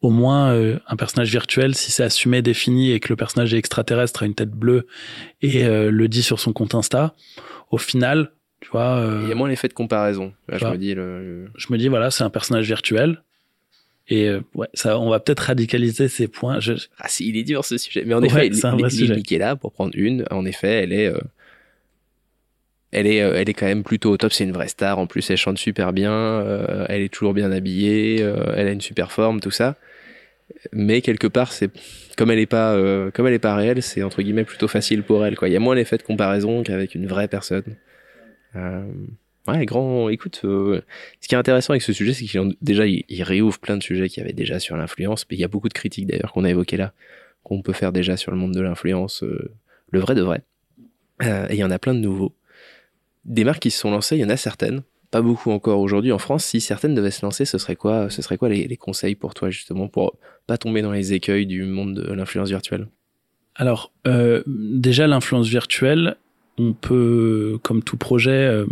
[0.02, 0.54] Au moins,
[0.86, 4.34] un personnage virtuel, si c'est assumé, défini et que le personnage est extraterrestre, a une
[4.34, 4.86] tête bleue
[5.40, 7.14] et le dit sur son compte Insta,
[7.70, 8.32] au final,
[8.74, 10.32] euh, il y a moins l'effet de comparaison.
[10.48, 13.22] je me dis, je me dis voilà, c'est un personnage virtuel.
[14.08, 16.60] Et euh, ouais, ça, on va peut-être radicaliser ces points.
[16.60, 16.74] Je...
[16.98, 18.04] Ah si, il est dur ce sujet.
[18.06, 21.18] Mais en effet, est là pour prendre une, en effet, elle est, euh,
[22.92, 24.32] elle est, elle est quand même plutôt au top.
[24.32, 24.98] C'est une vraie star.
[24.98, 26.44] En plus, elle chante super bien.
[26.88, 28.20] elle est toujours bien habillée.
[28.20, 29.76] elle a une super forme, tout ça.
[30.72, 31.70] Mais quelque part, c'est
[32.16, 32.76] comme elle est pas,
[33.14, 35.36] comme elle est pas réelle, c'est entre guillemets plutôt facile pour elle.
[35.36, 35.48] Quoi.
[35.48, 37.74] Il y a moins l'effet de comparaison qu'avec une vraie personne.
[38.56, 38.84] Euh,
[39.48, 40.08] ouais, grand.
[40.08, 40.82] Écoute, euh,
[41.20, 44.08] ce qui est intéressant avec ce sujet, c'est qu'il déjà il, réouvre plein de sujets
[44.08, 45.26] qu'il y avait déjà sur l'influence.
[45.30, 46.92] Mais il y a beaucoup de critiques d'ailleurs qu'on a évoquées là,
[47.42, 49.52] qu'on peut faire déjà sur le monde de l'influence, euh,
[49.90, 50.42] le vrai de vrai.
[51.22, 52.34] et il y en a plein de nouveaux.
[53.24, 56.12] Des marques qui se sont lancées, il y en a certaines, pas beaucoup encore aujourd'hui
[56.12, 56.44] en France.
[56.44, 59.48] Si certaines devaient se lancer, ce serait quoi Ce serait quoi les, conseils pour toi
[59.48, 62.88] justement pour pas tomber dans les écueils du monde de l'influence virtuelle?
[63.54, 66.16] Alors déjà l'influence virtuelle,
[66.58, 68.66] on peut, comme tout projet, euh,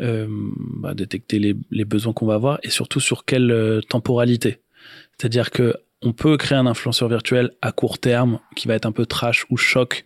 [0.00, 4.60] euh, bah, détecter les, les besoins qu'on va avoir et surtout sur quelle euh, temporalité.
[5.16, 8.92] C'est-à-dire que on peut créer un influenceur virtuel à court terme qui va être un
[8.92, 10.04] peu trash ou choc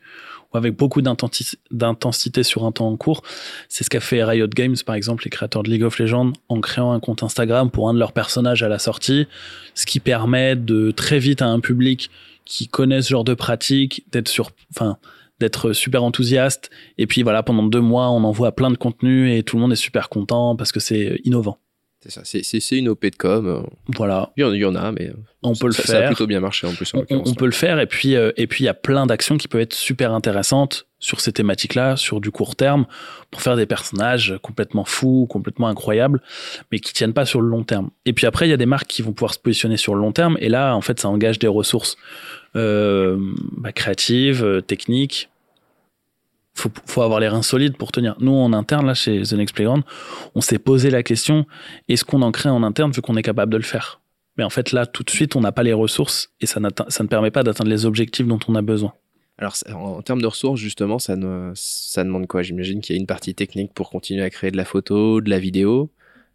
[0.53, 3.23] ou avec beaucoup d'intensité sur un temps court.
[3.69, 6.61] C'est ce qu'a fait Riot Games, par exemple, les créateurs de League of Legends, en
[6.63, 9.27] créant un compte Instagram pour un de leurs personnages à la sortie,
[9.75, 12.11] ce qui permet de très vite à un public
[12.47, 14.97] qui connaît ce genre de pratique d'être sur, enfin,
[15.43, 16.71] d'être super enthousiaste.
[16.99, 19.73] Et puis voilà, pendant deux mois, on envoie plein de contenu et tout le monde
[19.73, 21.59] est super content parce que c'est innovant.
[22.03, 23.47] C'est ça, c'est une OP de com.
[23.47, 23.63] Euh.
[23.95, 24.33] Voilà.
[24.37, 25.13] Il y en, a, mais
[25.45, 25.87] on peut le faire.
[25.87, 26.93] Ça a plutôt bien marché en plus.
[26.95, 29.47] on, peut le faire et puis euh, et puis il y a plein d'actions qui
[29.47, 32.87] peuvent être super intéressantes sur ces thématiques-là, sur du court terme,
[33.31, 36.21] pour faire des personnages complètement fous, complètement incroyables,
[36.71, 37.91] mais qui tiennent pas sur le long terme.
[38.05, 40.01] Et puis après, il y a des marques qui vont pouvoir se positionner sur le
[40.01, 45.31] long terme et là, en fait, ça engage des ressources euh, bah, créatives, euh, techniques,
[46.55, 48.15] faut, faut avoir les reins solides pour tenir.
[48.21, 49.85] Nous, en interne, là, chez The Next Playground,
[50.35, 51.47] on s'est posé la question
[51.89, 54.01] est-ce qu'on en crée en interne vu qu'on est capable de le faire?
[54.37, 57.03] Mais en fait, là, tout de suite, on n'a pas les ressources et ça, ça
[57.03, 58.93] ne permet pas d'atteindre les objectifs dont on a besoin.
[59.39, 61.17] Alors, en, termes de ressources, justement, ça,
[61.55, 62.43] ça demande quoi?
[62.43, 65.31] J'imagine qu'il y a une partie technique pour continuer à créer de la photo, de
[65.31, 65.91] la vidéo.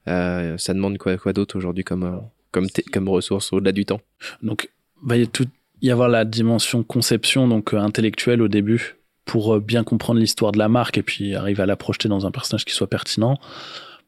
[0.08, 2.18] Euh, ça demande quoi, quoi d'autre aujourd'hui comme, euh,
[2.52, 4.02] comme, comme ressources au-delà du temps?
[4.42, 4.70] Donc,
[5.10, 5.46] y, tout,
[5.82, 10.58] y avoir la dimension conception, donc euh, intellectuelle au début, pour bien comprendre l'histoire de
[10.58, 13.38] la marque et puis arriver à la projeter dans un personnage qui soit pertinent.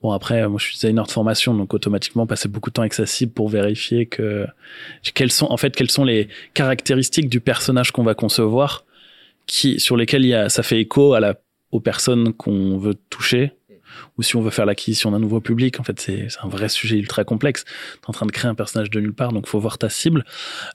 [0.02, 2.94] Bon après, moi je suis designer de formation, donc automatiquement passer beaucoup de temps avec
[2.94, 4.48] sa cible pour vérifier que
[5.14, 8.86] quelles sont en fait quelles sont les caractéristiques du personnage qu'on va concevoir,
[9.46, 11.36] qui sur lesquelles il y a, ça fait écho à la
[11.72, 13.52] aux personnes qu'on veut toucher
[14.18, 15.80] ou si on veut faire l'acquisition d'un nouveau public.
[15.80, 17.64] En fait, c'est un vrai sujet ultra complexe.
[17.66, 19.90] Tu es en train de créer un personnage de nulle part, donc faut voir ta
[19.90, 20.26] cible.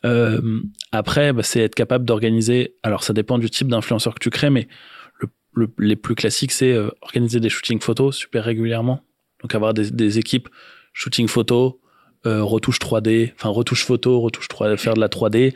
[0.04, 0.60] Euh,
[0.92, 2.74] après, bah, c'est être capable d'organiser.
[2.82, 4.68] Alors, ça dépend du type d'influenceur que tu crées, mais
[5.52, 9.00] le, les plus classiques, c'est euh, organiser des shootings photos super régulièrement.
[9.42, 10.48] Donc, avoir des, des équipes
[10.92, 11.80] shooting photo,
[12.26, 15.54] euh, retouche 3D, enfin retouche photo, retouche 3D, faire de la 3D.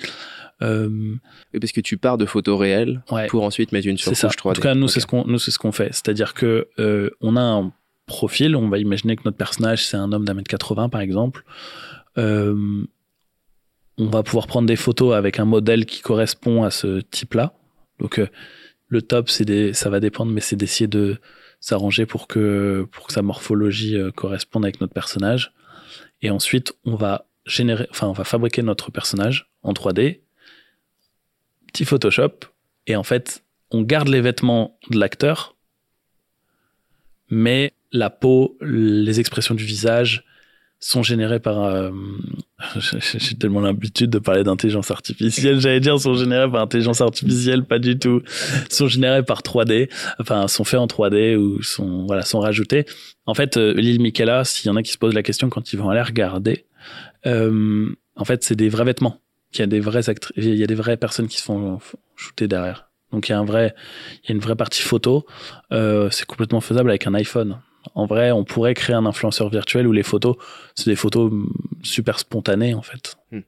[0.60, 1.14] Euh,
[1.52, 4.48] parce que tu pars de photos réelles pour ensuite mettre une surcouche 3D.
[4.50, 5.92] En tout cas, nous, c'est ce qu'on, nous, c'est ce qu'on fait.
[5.92, 7.72] C'est-à-dire que euh, on a un
[8.08, 8.56] profil.
[8.56, 11.44] On va imaginer que notre personnage, c'est un homme d'un mètre 80, par exemple.
[12.16, 12.84] Euh,
[13.98, 17.52] on va pouvoir prendre des photos avec un modèle qui correspond à ce type-là.
[18.00, 18.26] Donc, euh,
[18.88, 21.18] le top, c'est des, ça va dépendre, mais c'est d'essayer de
[21.60, 25.52] s'arranger pour que, pour que sa morphologie euh, corresponde avec notre personnage.
[26.22, 30.20] Et ensuite, on va générer, enfin, on va fabriquer notre personnage en 3D
[31.84, 32.46] Photoshop,
[32.86, 35.56] et en fait, on garde les vêtements de l'acteur,
[37.30, 40.24] mais la peau, les expressions du visage
[40.80, 41.64] sont générées par.
[41.64, 41.90] Euh,
[43.02, 47.78] j'ai tellement l'habitude de parler d'intelligence artificielle, j'allais dire sont générées par intelligence artificielle, pas
[47.78, 48.22] du tout.
[48.70, 52.86] Sont générées par 3D, enfin sont faits en 3D ou sont voilà sont rajoutés.
[53.26, 55.72] En fait, euh, l'île Michaela, s'il y en a qui se posent la question quand
[55.72, 56.64] ils vont aller regarder,
[57.26, 59.20] euh, en fait c'est des vrais vêtements
[59.52, 60.02] qu'il y a des vrais
[60.36, 61.78] il y a des vraies personnes qui se font
[62.16, 62.88] shooter derrière.
[63.12, 63.74] Donc il y a un vrai,
[64.22, 65.26] il y a une vraie partie photo.
[65.72, 67.60] Euh, c'est complètement faisable avec un iPhone.
[67.94, 70.36] En vrai, on pourrait créer un influenceur virtuel où les photos,
[70.74, 71.46] c'est des photos mm,
[71.82, 73.16] super spontanées en fait.
[73.32, 73.40] Hmm.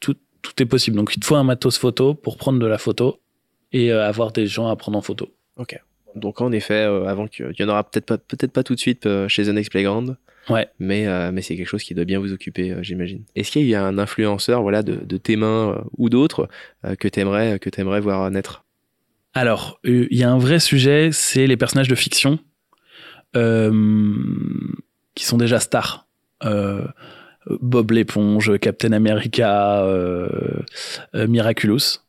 [0.00, 0.96] Tout, tout est possible.
[0.96, 3.20] Donc il te faut un matos photo pour prendre de la photo
[3.72, 5.28] et euh, avoir des gens à prendre en photo.
[5.56, 5.80] Ok.
[6.16, 8.80] Donc en effet, euh, avant qu'il y en aura peut-être pas, peut-être pas tout de
[8.80, 10.16] suite chez The Next Playground.
[10.48, 10.68] Ouais.
[10.78, 13.24] Mais, euh, mais c'est quelque chose qui doit bien vous occuper, euh, j'imagine.
[13.34, 16.48] Est-ce qu'il y a un influenceur voilà, de, de tes mains euh, ou d'autres
[16.98, 18.64] que tu aimerais, que aimerais voir naître?
[19.34, 22.38] Alors, il y a un vrai sujet, c'est les personnages de fiction
[23.34, 26.06] qui sont déjà stars.
[27.60, 29.84] Bob l'éponge, Captain America,
[31.12, 32.00] Miraculous,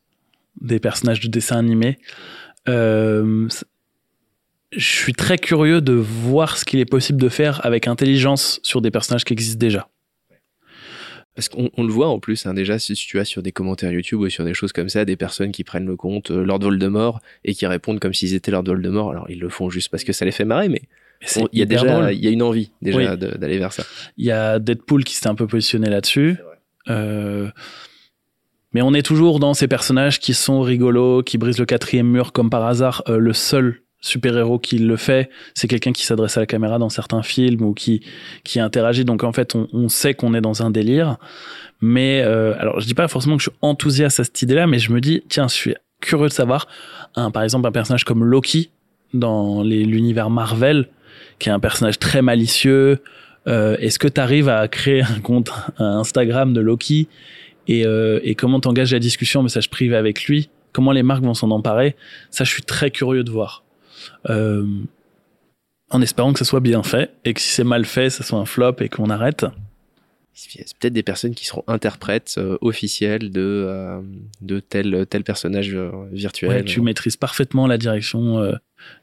[0.62, 1.98] des personnages de dessin animé
[4.72, 8.80] je suis très curieux de voir ce qu'il est possible de faire avec intelligence sur
[8.80, 9.88] des personnages qui existent déjà.
[11.34, 14.20] Parce qu'on le voit en plus, hein, déjà, si tu as sur des commentaires YouTube
[14.20, 17.20] ou sur des choses comme ça, des personnes qui prennent le compte euh, Lord Voldemort
[17.44, 19.12] et qui répondent comme s'ils étaient Lord Voldemort.
[19.12, 20.82] Alors, ils le font juste parce que ça les fait marrer, mais
[21.52, 23.84] il y a déjà il y a une envie déjà d'aller vers ça.
[24.16, 26.38] Il y a Deadpool qui s'est un peu positionné là-dessus.
[26.88, 27.48] Euh,
[28.72, 32.32] mais on est toujours dans ces personnages qui sont rigolos, qui brisent le quatrième mur
[32.32, 33.04] comme par hasard.
[33.08, 36.88] Euh, le seul super-héros qui le fait, c'est quelqu'un qui s'adresse à la caméra dans
[36.88, 38.02] certains films ou qui
[38.44, 39.04] qui interagit.
[39.04, 41.16] Donc en fait, on, on sait qu'on est dans un délire.
[41.80, 44.78] Mais euh, alors, je dis pas forcément que je suis enthousiaste à cette idée-là, mais
[44.78, 46.66] je me dis, tiens, je suis curieux de savoir,
[47.14, 48.70] un, par exemple, un personnage comme Loki
[49.14, 50.88] dans l'univers Marvel,
[51.38, 52.98] qui est un personnage très malicieux.
[53.46, 57.08] Euh, Est-ce que tu arrives à créer un compte Instagram de Loki
[57.68, 60.50] et, euh, et comment t'engages la discussion en message privé avec lui?
[60.72, 61.96] Comment les marques vont s'en emparer?
[62.30, 63.64] Ça, je suis très curieux de voir.
[64.28, 64.66] Euh,
[65.90, 68.38] en espérant que ça soit bien fait et que si c'est mal fait, ça soit
[68.38, 69.46] un flop et qu'on arrête.
[70.34, 74.00] C'est peut-être des personnes qui seront interprètes euh, officielles de, euh,
[74.40, 75.76] de tel, tel personnage
[76.12, 76.50] virtuel.
[76.50, 78.52] Ouais, tu maîtrises parfaitement la direction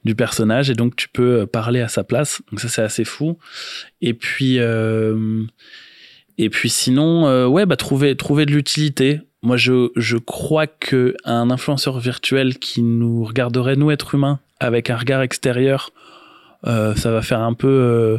[0.06, 2.42] du personnage et donc tu peux parler à sa place.
[2.52, 3.38] Donc ça, c'est assez fou.
[4.00, 4.60] Et puis,
[6.38, 9.20] et puis sinon, ouais, bah, trouver, trouver de l'utilité.
[9.46, 14.90] Moi, je, je crois que un influenceur virtuel qui nous regarderait, nous, être humains, avec
[14.90, 15.92] un regard extérieur,
[16.66, 18.18] euh, ça va faire un peu euh,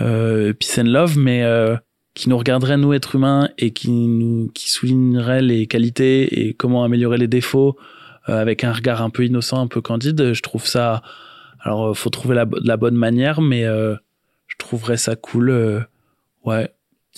[0.00, 1.76] euh, peace and love, mais euh,
[2.14, 6.84] qui nous regarderait nous être humains et qui nous qui soulignerait les qualités et comment
[6.84, 7.76] améliorer les défauts
[8.24, 10.34] avec un regard un peu innocent, un peu candide.
[10.34, 11.00] Je trouve ça.
[11.60, 15.86] Alors, faut trouver la, la bonne manière, mais je trouverais ça cool.
[16.44, 16.68] ouais.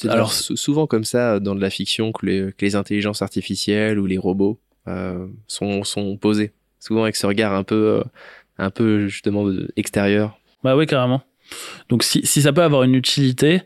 [0.08, 4.06] Alors souvent comme ça dans de la fiction que les, que les intelligences artificielles ou
[4.06, 4.60] les robots
[5.46, 6.52] sont sont posés.
[6.78, 8.02] Souvent avec ce regard un peu
[8.60, 10.38] un peu justement extérieur.
[10.62, 11.22] Bah oui, carrément.
[11.88, 13.62] Donc si, si ça peut avoir une utilité,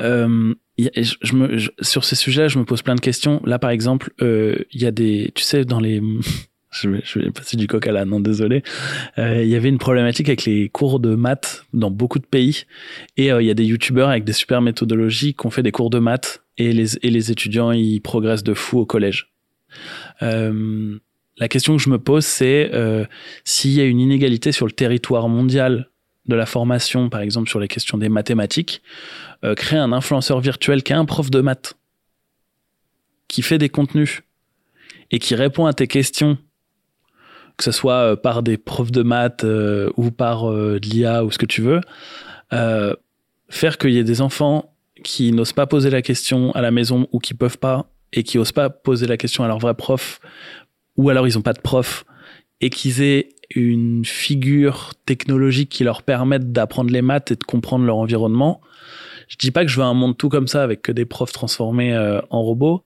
[0.00, 3.40] euh, je, me, sur ces sujets, je me pose plein de questions.
[3.44, 6.02] Là, par exemple, euh, il y a des, tu sais, dans les
[6.72, 8.62] je vais, passer du coq à l'âne, non désolé.
[9.18, 12.64] Euh, il y avait une problématique avec les cours de maths dans beaucoup de pays,
[13.16, 15.72] et euh, il y a des youtubeurs avec des super méthodologies qui ont fait des
[15.72, 19.32] cours de maths, et les, et les étudiants ils progressent de fou au collège.
[20.22, 20.98] Euh,
[21.40, 23.06] la question que je me pose, c'est euh,
[23.44, 25.88] s'il y a une inégalité sur le territoire mondial
[26.26, 28.82] de la formation, par exemple sur les questions des mathématiques,
[29.42, 31.78] euh, créer un influenceur virtuel qui est un prof de maths,
[33.26, 34.22] qui fait des contenus
[35.10, 36.36] et qui répond à tes questions,
[37.56, 39.46] que ce soit euh, par des profs de maths
[39.96, 41.80] ou par l'IA ou ce que tu veux,
[43.48, 47.08] faire qu'il y ait des enfants qui n'osent pas poser la question à la maison
[47.12, 50.20] ou qui peuvent pas et qui osent pas poser la question à leur vrai prof
[51.00, 52.04] ou alors ils ont pas de prof
[52.60, 57.86] et qu'ils aient une figure technologique qui leur permette d'apprendre les maths et de comprendre
[57.86, 58.60] leur environnement.
[59.26, 61.32] Je dis pas que je veux un monde tout comme ça avec que des profs
[61.32, 62.84] transformés euh, en robots,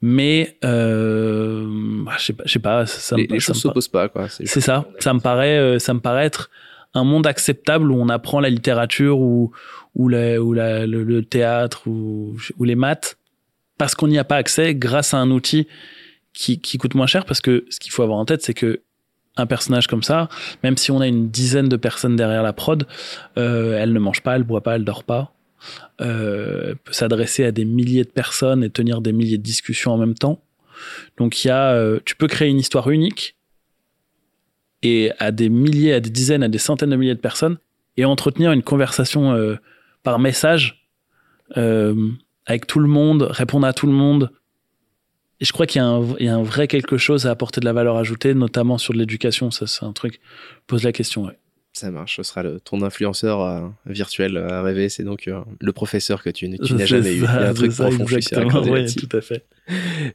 [0.00, 1.66] mais euh,
[2.04, 4.08] bah, je sais pas, je sais pas, ça les, me, les ça choses s'opposent pas,
[4.08, 4.28] quoi.
[4.30, 4.86] c'est ça.
[4.98, 6.50] Ça me paraît, euh, ça me paraît être
[6.94, 9.52] un monde acceptable où on apprend la littérature ou
[9.96, 13.18] ou, la, ou la, le, le théâtre ou, ou les maths
[13.76, 15.66] parce qu'on n'y a pas accès grâce à un outil
[16.32, 18.82] qui, qui coûte moins cher parce que ce qu'il faut avoir en tête c'est que
[19.36, 20.28] un personnage comme ça,
[20.62, 22.86] même si on a une dizaine de personnes derrière la prod,
[23.38, 25.32] euh, elle ne mange pas, elle boit pas, elle dort pas.
[26.00, 29.98] Euh, peut s'adresser à des milliers de personnes et tenir des milliers de discussions en
[29.98, 30.42] même temps.
[31.16, 33.36] Donc il y a, euh, tu peux créer une histoire unique
[34.82, 37.58] et à des milliers, à des dizaines, à des centaines de milliers de personnes
[37.96, 39.56] et entretenir une conversation euh,
[40.02, 40.88] par message
[41.56, 42.10] euh,
[42.46, 44.30] avec tout le monde, répondre à tout le monde.
[45.40, 47.30] Et je crois qu'il y, a un- il y a un vrai quelque chose à
[47.30, 49.50] apporter de la valeur ajoutée, notamment sur de l'éducation.
[49.50, 50.20] Ça, c'est un truc.
[50.66, 51.24] Pose la question.
[51.24, 51.38] Ouais.
[51.72, 54.88] Ça marche, ce sera le, ton influenceur euh, virtuel à rêver.
[54.88, 57.18] C'est donc euh, le professeur que tu, tu n'as jamais eu.
[57.18, 58.60] Il y a ça, un truc ça, profond, exactement.
[58.74, 59.06] là-dessus.
[59.06, 59.46] tout à fait.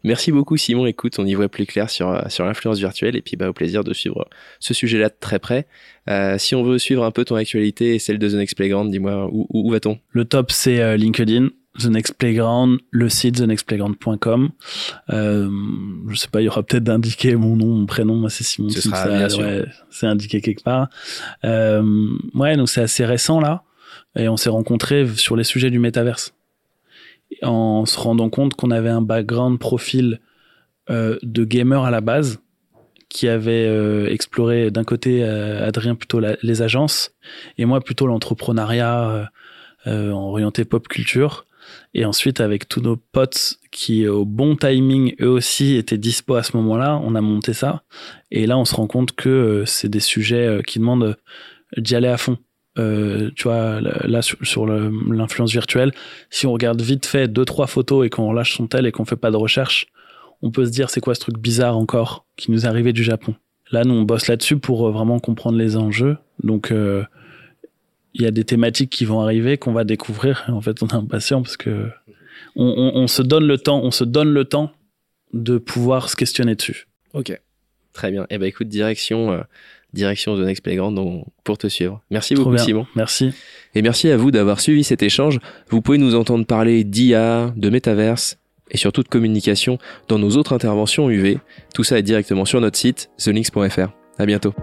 [0.04, 0.86] Merci beaucoup, Simon.
[0.86, 3.54] Écoute, on y voit plus clair sur, euh, sur l'influence virtuelle et puis bah, au
[3.54, 4.28] plaisir de suivre
[4.60, 5.66] ce sujet-là de très près.
[6.10, 8.92] Euh, si on veut suivre un peu ton actualité et celle de The Next Playground,
[8.92, 9.98] dis-moi, où, où, où va-t-on?
[10.10, 14.50] Le top, c'est euh, LinkedIn, The Next Playground, le site thenextplayground.com.
[15.12, 15.50] Euh,
[16.10, 18.16] je sais pas, il y aura peut-être d'indiquer mon nom, mon prénom.
[18.16, 18.70] Moi, c'est Simon.
[18.70, 20.88] Ce sera ça, ouais, c'est indiqué quelque part.
[21.44, 21.84] Euh,
[22.34, 23.64] ouais, donc c'est assez récent là.
[24.18, 26.34] Et on s'est rencontrés sur les sujets du métaverse.
[27.44, 30.22] En se rendant compte qu'on avait un background profil
[30.90, 32.40] euh, de gamer à la base,
[33.10, 37.12] qui avait euh, exploré d'un côté euh, Adrien plutôt la- les agences
[37.58, 39.26] et moi plutôt l'entrepreneuriat euh,
[39.88, 41.46] euh, orienté pop culture.
[41.94, 46.44] Et ensuite, avec tous nos potes qui, au bon timing, eux aussi étaient dispo à
[46.44, 47.84] ce moment-là, on a monté ça.
[48.32, 51.16] Et là, on se rend compte que euh, c'est des sujets euh, qui demandent
[51.78, 52.38] euh, d'y aller à fond.
[52.78, 55.92] Euh, tu vois, là, sur, l'influence virtuelle,
[56.30, 59.06] si on regarde vite fait deux, trois photos et qu'on relâche son tel et qu'on
[59.06, 59.88] fait pas de recherche,
[60.42, 63.04] on peut se dire c'est quoi ce truc bizarre encore qui nous est arrivé du
[63.04, 63.36] Japon?
[63.72, 66.18] Là, nous, on bosse là-dessus pour euh, vraiment comprendre les enjeux.
[66.44, 67.04] Donc, euh,
[68.18, 70.46] il y a des thématiques qui vont arriver qu'on va découvrir.
[70.48, 71.90] En fait, on est impatient parce que
[72.56, 74.72] on, on- on se donne le temps, on se donne le temps
[75.34, 76.88] de pouvoir se questionner dessus.
[77.14, 77.40] Ok.
[77.94, 78.26] Très bien.
[78.30, 79.42] Eh ben écoute, direction, euh,
[79.94, 82.02] direction The Next Playground donc, pour te suivre.
[82.10, 82.64] Merci Trop beaucoup, bien.
[82.66, 82.88] Simon.
[82.96, 83.32] Merci.
[83.74, 85.40] Et merci à vous d'avoir suivi cet échange.
[85.70, 88.38] Vous pouvez nous entendre parler d'IA, de métaverse
[88.72, 91.38] et surtout de communication dans nos autres interventions UV.
[91.74, 93.90] Tout ça est directement sur notre site, thelinks.fr.
[94.18, 94.54] À bientôt.